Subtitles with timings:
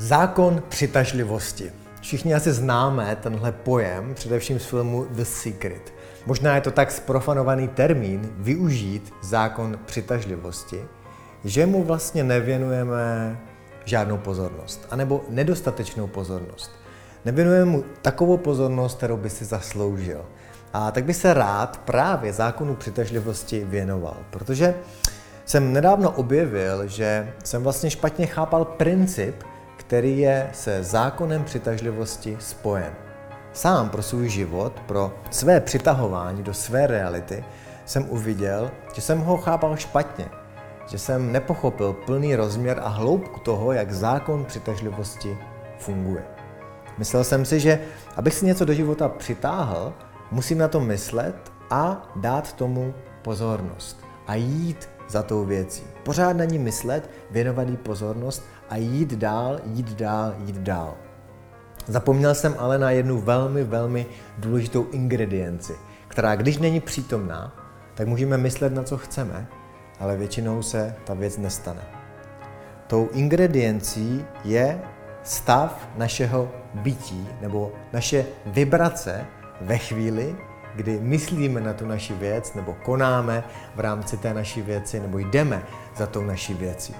[0.00, 1.72] Zákon přitažlivosti.
[2.00, 5.92] Všichni asi známe tenhle pojem, především z filmu The Secret.
[6.26, 10.84] Možná je to tak sprofanovaný termín využít zákon přitažlivosti,
[11.44, 13.38] že mu vlastně nevěnujeme
[13.84, 16.70] žádnou pozornost, anebo nedostatečnou pozornost.
[17.24, 20.24] Nevěnujeme mu takovou pozornost, kterou by si zasloužil.
[20.72, 24.74] A tak by se rád právě zákonu přitažlivosti věnoval, protože
[25.44, 29.34] jsem nedávno objevil, že jsem vlastně špatně chápal princip,
[29.90, 32.94] který je se zákonem přitažlivosti spojen.
[33.52, 37.44] Sám pro svůj život, pro své přitahování do své reality,
[37.84, 40.26] jsem uviděl, že jsem ho chápal špatně,
[40.86, 45.38] že jsem nepochopil plný rozměr a hloubku toho, jak zákon přitažlivosti
[45.78, 46.24] funguje.
[46.98, 47.80] Myslel jsem si, že
[48.16, 49.92] abych si něco do života přitáhl,
[50.30, 55.82] musím na to myslet a dát tomu pozornost a jít za tou věcí.
[56.02, 60.94] Pořád na ní myslet, věnovat jí pozornost a jít dál, jít dál, jít dál.
[61.86, 64.06] Zapomněl jsem ale na jednu velmi, velmi
[64.38, 65.72] důležitou ingredienci,
[66.08, 67.52] která když není přítomná,
[67.94, 69.46] tak můžeme myslet na co chceme,
[70.00, 71.82] ale většinou se ta věc nestane.
[72.86, 74.80] Tou ingrediencí je
[75.22, 79.26] stav našeho bytí nebo naše vibrace
[79.60, 80.36] ve chvíli,
[80.74, 85.62] kdy myslíme na tu naši věc nebo konáme v rámci té naší věci nebo jdeme
[85.96, 86.94] za tou naší věcí.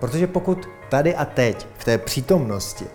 [0.00, 2.86] Protože pokud tady a teď, v té přítomnosti,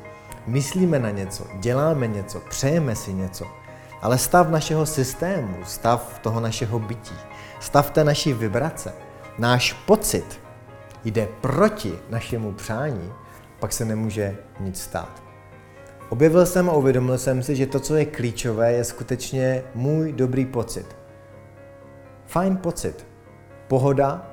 [0.48, 3.48] myslíme na něco, děláme něco, přejeme si něco,
[4.02, 7.16] ale stav našeho systému, stav toho našeho bytí,
[7.60, 8.94] stav té naší vibrace,
[9.38, 10.40] náš pocit
[11.06, 13.14] jde proti našemu přání,
[13.60, 15.29] pak se nemůže nic stát.
[16.10, 20.46] Objevil jsem a uvědomil jsem si, že to, co je klíčové, je skutečně můj dobrý
[20.46, 20.86] pocit.
[22.26, 23.08] Fajn pocit,
[23.68, 24.32] pohoda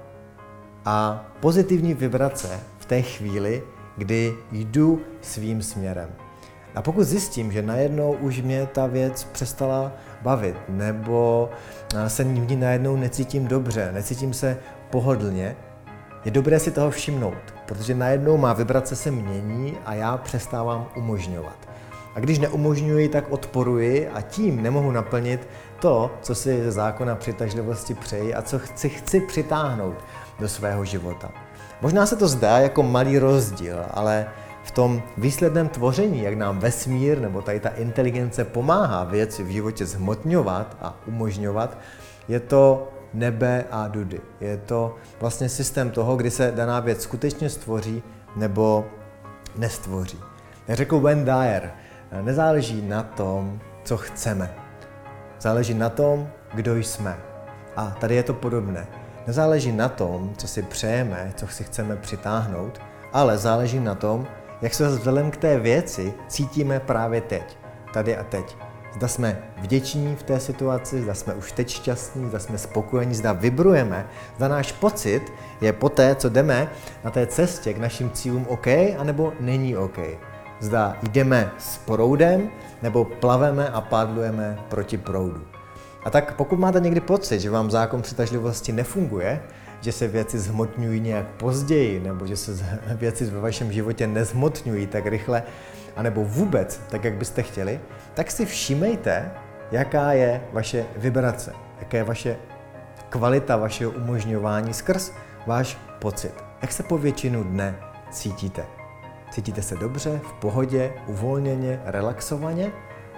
[0.85, 3.63] a pozitivní vibrace v té chvíli,
[3.97, 6.09] kdy jdu svým směrem.
[6.75, 11.51] A pokud zjistím, že najednou už mě ta věc přestala bavit, nebo
[12.07, 14.59] se ní najednou necítím dobře, necítím se
[14.91, 15.57] pohodlně,
[16.25, 21.76] je dobré si toho všimnout, protože najednou má vibrace se mění a já přestávám umožňovat.
[22.17, 25.49] A když neumožňuji, tak odporuji a tím nemohu naplnit
[25.81, 29.95] to, co si ze zákona přitažlivosti přeji a co chci, chci přitáhnout
[30.41, 31.31] do svého života.
[31.83, 34.27] Možná se to zdá jako malý rozdíl, ale
[34.65, 39.87] v tom výsledném tvoření, jak nám vesmír nebo tady ta inteligence pomáhá věci v životě
[39.87, 41.79] zhmotňovat a umožňovat,
[42.29, 44.21] je to nebe a dudy.
[44.41, 48.03] Je to vlastně systém toho, kdy se daná věc skutečně stvoří
[48.37, 48.85] nebo
[49.57, 50.19] nestvoří.
[50.69, 51.71] Jak řekl Wayne Dyer,
[52.23, 54.55] nezáleží na tom, co chceme.
[55.41, 57.17] Záleží na tom, kdo jsme.
[57.77, 58.87] A tady je to podobné.
[59.27, 62.81] Nezáleží na tom, co si přejeme, co si chceme přitáhnout,
[63.13, 64.27] ale záleží na tom,
[64.63, 67.59] jak se vzhledem k té věci cítíme právě teď,
[67.93, 68.57] tady a teď.
[68.95, 73.33] Zda jsme vděční v té situaci, zda jsme už teď šťastní, zda jsme spokojení, zda
[73.33, 74.07] vibrujeme,
[74.37, 76.71] zda náš pocit je po té, co jdeme
[77.05, 78.67] na té cestě k našim cílům OK,
[78.99, 79.99] anebo není OK.
[80.61, 82.51] Zda jdeme s proudem,
[82.83, 85.47] nebo plaveme a pádlujeme proti proudu.
[86.05, 89.43] A tak pokud máte někdy pocit, že vám zákon přitažlivosti nefunguje,
[89.81, 92.53] že se věci zhmotňují nějak později, nebo že se
[92.95, 95.43] věci ve vašem životě nezhmotňují tak rychle,
[95.97, 97.81] anebo vůbec tak, jak byste chtěli,
[98.15, 99.31] tak si všímejte,
[99.73, 102.37] jaká je vaše vibrace, jaká je vaše
[103.09, 105.13] kvalita vašeho umožňování skrz
[105.47, 106.35] váš pocit.
[106.63, 107.79] Jak se po většinu dne
[108.11, 108.86] cítíte?
[109.31, 112.73] Cítíte se dobře, v pohodě, uvolněně, relaxovaně?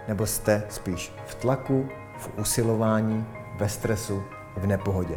[0.09, 1.89] Nebo jste spíš v tlaku,
[2.19, 3.27] v usilování,
[3.59, 4.25] ve stresu,
[4.57, 5.17] v nepohodě?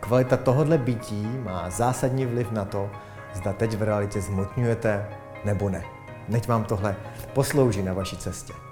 [0.00, 2.90] Kvalita tohohle bytí má zásadní vliv na to,
[3.34, 5.08] zda teď v realitě zmotňujete
[5.44, 5.84] nebo ne.
[6.28, 6.96] Neď vám tohle
[7.32, 8.63] poslouží na vaší cestě.